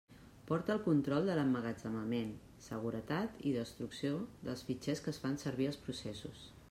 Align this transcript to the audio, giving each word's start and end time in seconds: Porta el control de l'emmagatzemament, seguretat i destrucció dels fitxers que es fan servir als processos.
Porta 0.51 0.71
el 0.75 0.79
control 0.85 1.27
de 1.31 1.35
l'emmagatzemament, 1.39 2.31
seguretat 2.69 3.43
i 3.51 3.51
destrucció 3.59 4.15
dels 4.49 4.65
fitxers 4.71 5.05
que 5.05 5.15
es 5.17 5.23
fan 5.27 5.39
servir 5.47 5.69
als 5.73 5.79
processos. 5.85 6.49